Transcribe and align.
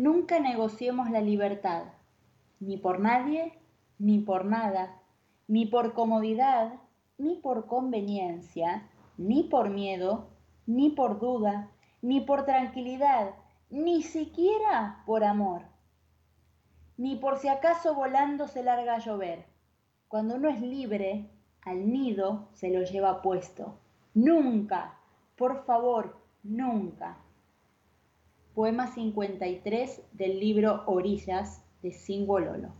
Nunca 0.00 0.40
negociemos 0.40 1.10
la 1.10 1.20
libertad, 1.20 1.82
ni 2.58 2.78
por 2.78 3.00
nadie, 3.00 3.52
ni 3.98 4.18
por 4.18 4.46
nada, 4.46 4.98
ni 5.46 5.66
por 5.66 5.92
comodidad, 5.92 6.72
ni 7.18 7.34
por 7.34 7.66
conveniencia, 7.66 8.88
ni 9.18 9.42
por 9.42 9.68
miedo, 9.68 10.28
ni 10.64 10.88
por 10.88 11.20
duda, 11.20 11.68
ni 12.00 12.22
por 12.22 12.46
tranquilidad, 12.46 13.34
ni 13.68 14.02
siquiera 14.02 15.02
por 15.04 15.22
amor, 15.22 15.64
ni 16.96 17.16
por 17.16 17.36
si 17.36 17.48
acaso 17.48 17.94
volando 17.94 18.48
se 18.48 18.62
larga 18.62 18.94
a 18.94 19.00
llover. 19.00 19.44
Cuando 20.08 20.36
uno 20.36 20.48
es 20.48 20.62
libre, 20.62 21.28
al 21.60 21.92
nido 21.92 22.48
se 22.54 22.70
lo 22.70 22.84
lleva 22.84 23.20
puesto. 23.20 23.74
Nunca, 24.14 24.94
por 25.36 25.66
favor, 25.66 26.16
nunca. 26.42 27.18
Poema 28.60 28.88
53 28.88 30.02
del 30.12 30.38
libro 30.38 30.82
Orillas 30.84 31.64
de 31.80 31.92
Singololo. 31.92 32.74